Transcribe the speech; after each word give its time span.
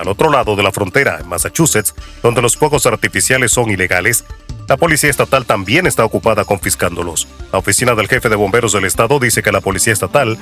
Al 0.00 0.08
otro 0.08 0.30
lado 0.30 0.56
de 0.56 0.62
la 0.62 0.72
frontera, 0.72 1.18
en 1.20 1.28
Massachusetts, 1.28 1.94
donde 2.22 2.40
los 2.40 2.56
fuegos 2.56 2.86
artificiales 2.86 3.52
son 3.52 3.70
ilegales, 3.70 4.24
la 4.66 4.78
policía 4.78 5.10
estatal 5.10 5.44
también 5.44 5.86
está 5.86 6.06
ocupada 6.06 6.46
confiscándolos. 6.46 7.28
La 7.52 7.58
oficina 7.58 7.94
del 7.94 8.08
jefe 8.08 8.30
de 8.30 8.36
bomberos 8.36 8.72
del 8.72 8.86
estado 8.86 9.18
dice 9.18 9.42
que 9.42 9.52
la 9.52 9.60
policía 9.60 9.92
estatal 9.92 10.38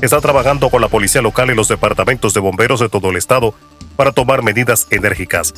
está 0.00 0.20
trabajando 0.20 0.70
con 0.70 0.80
la 0.80 0.86
policía 0.86 1.22
local 1.22 1.50
y 1.50 1.56
los 1.56 1.66
departamentos 1.66 2.34
de 2.34 2.40
bomberos 2.40 2.78
de 2.78 2.88
todo 2.88 3.10
el 3.10 3.16
estado 3.16 3.52
para 3.96 4.12
tomar 4.12 4.44
medidas 4.44 4.86
enérgicas. 4.90 5.54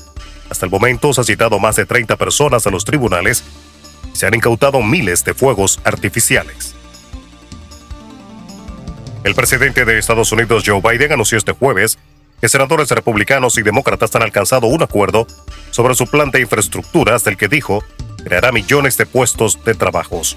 Hasta 0.49 0.65
el 0.65 0.73
momento 0.73 1.13
se 1.13 1.21
ha 1.21 1.25
citado 1.25 1.59
más 1.59 1.77
de 1.77 1.85
30 1.85 2.17
personas 2.17 2.67
a 2.67 2.71
los 2.71 2.87
tribunales 2.87 3.45
y 4.15 4.17
se 4.17 4.27
han 4.27 4.35
incautado 4.35 4.81
miles 4.81 5.27
de 5.27 5.35
fuegos 5.35 5.79
artificiales. 5.85 6.75
El 9.25 9.35
presidente 9.35 9.85
de 9.85 9.99
Estados 9.99 10.33
Unidos, 10.33 10.65
Joe 10.67 10.81
Biden, 10.81 11.13
anunció 11.13 11.37
este 11.37 11.53
jueves 11.53 11.99
senadores 12.49 12.91
republicanos 12.91 13.57
y 13.59 13.63
demócratas 13.63 14.15
han 14.17 14.23
alcanzado 14.23 14.67
un 14.67 14.83
acuerdo 14.83 15.27
sobre 15.71 15.95
su 15.95 16.07
plan 16.07 16.31
de 16.31 16.41
infraestructuras 16.41 17.25
del 17.25 17.37
que 17.37 17.49
dijo 17.49 17.85
creará 18.25 18.53
millones 18.53 18.97
de 18.97 19.07
puestos 19.07 19.63
de 19.65 19.75
trabajos. 19.75 20.37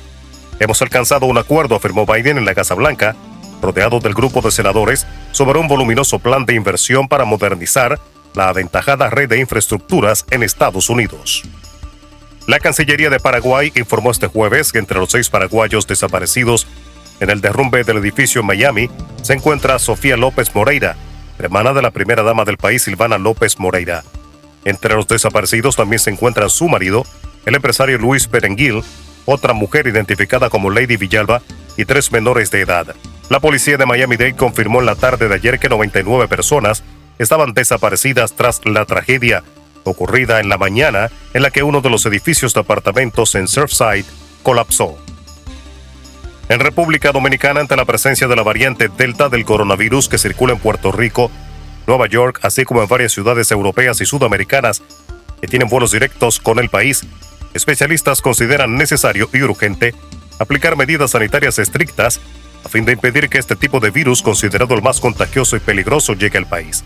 Hemos 0.59 0.81
alcanzado 0.81 1.25
un 1.25 1.37
acuerdo, 1.37 1.75
afirmó 1.75 2.05
Biden 2.05 2.37
en 2.37 2.45
la 2.45 2.55
Casa 2.55 2.75
Blanca, 2.75 3.15
rodeado 3.61 3.99
del 3.99 4.13
grupo 4.13 4.41
de 4.41 4.51
senadores, 4.51 5.05
sobre 5.31 5.59
un 5.59 5.67
voluminoso 5.67 6.19
plan 6.19 6.45
de 6.45 6.55
inversión 6.55 7.07
para 7.07 7.25
modernizar 7.25 7.99
la 8.33 8.49
aventajada 8.49 9.09
red 9.09 9.29
de 9.29 9.39
infraestructuras 9.39 10.25
en 10.29 10.43
Estados 10.43 10.89
Unidos. 10.89 11.43
La 12.47 12.59
Cancillería 12.59 13.09
de 13.09 13.19
Paraguay 13.19 13.71
informó 13.75 14.11
este 14.11 14.27
jueves 14.27 14.71
que 14.71 14.79
entre 14.79 14.99
los 14.99 15.09
seis 15.09 15.29
paraguayos 15.29 15.87
desaparecidos 15.87 16.67
en 17.19 17.29
el 17.29 17.41
derrumbe 17.41 17.83
del 17.83 17.97
edificio 17.97 18.41
en 18.41 18.47
Miami 18.47 18.89
se 19.23 19.33
encuentra 19.33 19.79
Sofía 19.79 20.15
López 20.15 20.53
Moreira, 20.53 20.95
hermana 21.39 21.73
de 21.73 21.81
la 21.81 21.91
primera 21.91 22.23
dama 22.23 22.45
del 22.45 22.57
país 22.57 22.83
Silvana 22.83 23.17
López 23.17 23.59
Moreira. 23.59 24.03
Entre 24.63 24.95
los 24.95 25.07
desaparecidos 25.07 25.75
también 25.75 25.99
se 25.99 26.09
encuentran 26.09 26.49
su 26.49 26.67
marido, 26.67 27.05
el 27.45 27.55
empresario 27.55 27.97
Luis 27.97 28.29
Berenguil, 28.29 28.83
otra 29.25 29.53
mujer 29.53 29.87
identificada 29.87 30.49
como 30.49 30.69
Lady 30.69 30.97
Villalba 30.97 31.41
y 31.77 31.85
tres 31.85 32.11
menores 32.11 32.51
de 32.51 32.61
edad. 32.61 32.95
La 33.29 33.39
policía 33.39 33.77
de 33.77 33.85
Miami-Dade 33.85 34.35
confirmó 34.35 34.79
en 34.79 34.85
la 34.85 34.95
tarde 34.95 35.27
de 35.27 35.35
ayer 35.35 35.59
que 35.59 35.69
99 35.69 36.27
personas 36.27 36.83
estaban 37.17 37.53
desaparecidas 37.53 38.33
tras 38.33 38.61
la 38.65 38.85
tragedia 38.85 39.43
ocurrida 39.83 40.39
en 40.39 40.49
la 40.49 40.57
mañana 40.57 41.11
en 41.33 41.43
la 41.43 41.51
que 41.51 41.63
uno 41.63 41.81
de 41.81 41.89
los 41.89 42.05
edificios 42.05 42.53
de 42.53 42.59
apartamentos 42.61 43.35
en 43.35 43.47
Surfside 43.47 44.05
colapsó. 44.43 44.97
En 46.47 46.59
República 46.59 47.11
Dominicana, 47.11 47.61
ante 47.61 47.75
la 47.75 47.85
presencia 47.85 48.27
de 48.27 48.35
la 48.35 48.43
variante 48.43 48.87
Delta 48.87 49.29
del 49.29 49.45
coronavirus 49.45 50.07
que 50.07 50.19
circula 50.19 50.53
en 50.53 50.59
Puerto 50.59 50.91
Rico, 50.91 51.31
Nueva 51.87 52.07
York, 52.07 52.39
así 52.43 52.65
como 52.65 52.83
en 52.83 52.87
varias 52.87 53.13
ciudades 53.13 53.49
europeas 53.49 53.99
y 54.01 54.05
sudamericanas 54.05 54.83
que 55.41 55.47
tienen 55.47 55.69
vuelos 55.69 55.91
directos 55.91 56.39
con 56.39 56.59
el 56.59 56.69
país, 56.69 57.03
especialistas 57.55 58.21
consideran 58.21 58.75
necesario 58.75 59.27
y 59.33 59.41
urgente 59.41 59.95
aplicar 60.37 60.75
medidas 60.75 61.11
sanitarias 61.11 61.57
estrictas 61.57 62.19
a 62.63 62.69
fin 62.69 62.85
de 62.85 62.93
impedir 62.93 63.27
que 63.27 63.39
este 63.39 63.55
tipo 63.55 63.79
de 63.79 63.89
virus, 63.89 64.21
considerado 64.21 64.75
el 64.75 64.83
más 64.83 64.99
contagioso 64.99 65.55
y 65.55 65.59
peligroso, 65.59 66.13
llegue 66.13 66.37
al 66.37 66.47
país. 66.47 66.83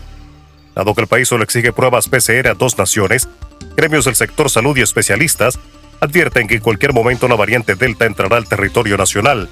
Dado 0.74 0.94
que 0.94 1.02
el 1.02 1.06
país 1.06 1.28
solo 1.28 1.44
exige 1.44 1.72
pruebas 1.72 2.08
PCR 2.08 2.48
a 2.48 2.54
dos 2.54 2.78
naciones, 2.78 3.28
gremios 3.76 4.06
del 4.06 4.14
sector 4.14 4.48
salud 4.48 4.76
y 4.76 4.82
especialistas 4.82 5.58
advierten 6.00 6.48
que 6.48 6.56
en 6.56 6.60
cualquier 6.60 6.92
momento 6.92 7.28
la 7.28 7.36
variante 7.36 7.74
Delta 7.74 8.06
entrará 8.06 8.36
al 8.36 8.48
territorio 8.48 8.96
nacional. 8.96 9.48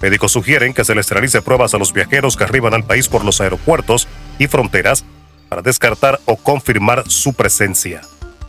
Médicos 0.00 0.32
sugieren 0.32 0.74
que 0.74 0.84
se 0.84 0.94
les 0.94 1.08
realice 1.10 1.42
pruebas 1.42 1.74
a 1.74 1.78
los 1.78 1.92
viajeros 1.92 2.36
que 2.36 2.44
arriban 2.44 2.74
al 2.74 2.84
país 2.84 3.08
por 3.08 3.24
los 3.24 3.40
aeropuertos 3.40 4.08
y 4.38 4.46
fronteras 4.48 5.04
para 5.48 5.62
descartar 5.62 6.18
o 6.24 6.36
confirmar 6.36 7.04
su 7.08 7.34
presencia. 7.34 8.00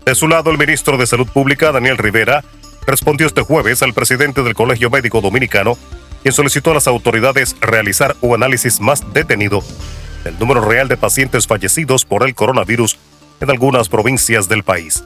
De 0.06 0.16
su 0.16 0.28
lado, 0.28 0.52
el 0.52 0.58
ministro 0.58 0.98
de 0.98 1.08
Salud 1.08 1.28
Pública, 1.28 1.72
Daniel 1.72 1.98
Rivera, 1.98 2.44
respondió 2.88 3.28
este 3.28 3.42
jueves 3.42 3.84
al 3.84 3.94
presidente 3.94 4.42
del 4.44 4.56
Colegio 4.56 4.90
Médico 4.90 5.22
Dominicano, 5.22 5.78
quien 6.22 6.34
solicitó 6.34 6.72
a 6.72 6.76
las 6.76 6.88
autoridades 6.88 7.56
realizar 7.62 8.16
un 8.22 8.36
análisis 8.36 8.80
más 8.80 9.14
detenido 9.14 9.64
del 10.24 10.40
número 10.40 10.62
real 10.62 10.88
de 10.88 10.98
pacientes 10.98 11.48
fallecidos 11.48 12.06
por 12.06 12.26
el 12.26 12.34
coronavirus 12.34 12.98
en 13.42 13.50
algunas 13.50 13.90
provincias 13.90 14.48
del 14.48 14.64
país. 14.64 15.04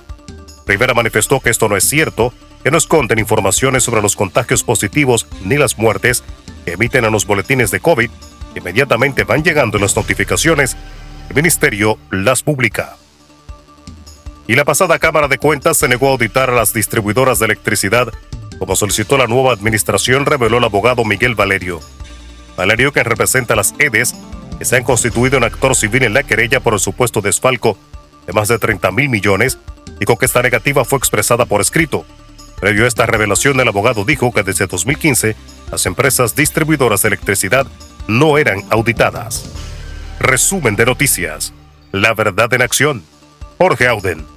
Rivera 0.67 0.93
manifestó 0.93 1.39
que 1.39 1.49
esto 1.49 1.69
no 1.69 1.77
es 1.77 1.87
cierto, 1.87 2.33
que 2.63 2.71
no 2.71 2.77
esconden 2.77 3.19
informaciones 3.19 3.83
sobre 3.83 4.01
los 4.01 4.15
contagios 4.15 4.63
positivos 4.63 5.25
ni 5.45 5.55
las 5.55 5.77
muertes 5.77 6.23
que 6.65 6.73
emiten 6.73 7.05
en 7.05 7.11
los 7.11 7.25
boletines 7.25 7.71
de 7.71 7.79
COVID, 7.79 8.09
inmediatamente 8.55 9.23
van 9.23 9.43
llegando 9.43 9.79
las 9.79 9.95
notificaciones, 9.95 10.75
el 11.29 11.35
ministerio 11.35 11.97
las 12.11 12.43
publica. 12.43 12.97
Y 14.47 14.55
la 14.55 14.65
pasada 14.65 14.99
Cámara 14.99 15.27
de 15.27 15.37
Cuentas 15.37 15.77
se 15.77 15.87
negó 15.87 16.07
a 16.07 16.11
auditar 16.11 16.49
a 16.49 16.53
las 16.55 16.73
distribuidoras 16.73 17.39
de 17.39 17.45
electricidad, 17.45 18.13
como 18.59 18.75
solicitó 18.75 19.17
la 19.17 19.27
nueva 19.27 19.53
administración, 19.53 20.25
reveló 20.25 20.57
el 20.57 20.63
abogado 20.63 21.05
Miguel 21.05 21.35
Valerio. 21.35 21.79
Valerio, 22.57 22.91
que 22.91 23.03
representa 23.03 23.53
a 23.53 23.57
las 23.57 23.73
EDES, 23.77 24.15
que 24.57 24.65
se 24.65 24.75
han 24.77 24.83
constituido 24.83 25.37
en 25.37 25.43
actor 25.43 25.75
civil 25.75 26.03
en 26.03 26.13
la 26.13 26.23
querella 26.23 26.59
por 26.59 26.73
el 26.73 26.79
supuesto 26.79 27.21
desfalco 27.21 27.77
de 28.25 28.33
más 28.33 28.47
de 28.47 28.57
30 28.57 28.91
mil 28.91 29.09
millones, 29.09 29.59
dijo 29.99 30.17
que 30.17 30.25
esta 30.25 30.41
negativa 30.41 30.85
fue 30.85 30.97
expresada 30.97 31.45
por 31.45 31.61
escrito. 31.61 32.05
Previo 32.59 32.85
a 32.85 32.87
esta 32.87 33.05
revelación, 33.05 33.59
el 33.59 33.67
abogado 33.67 34.03
dijo 34.03 34.31
que 34.31 34.43
desde 34.43 34.67
2015 34.67 35.35
las 35.71 35.85
empresas 35.85 36.35
distribuidoras 36.35 37.01
de 37.01 37.09
electricidad 37.09 37.67
no 38.07 38.37
eran 38.37 38.63
auditadas. 38.69 39.45
Resumen 40.19 40.75
de 40.75 40.85
noticias. 40.85 41.53
La 41.91 42.13
verdad 42.13 42.51
en 42.53 42.61
acción. 42.61 43.03
Jorge 43.57 43.87
Auden. 43.87 44.36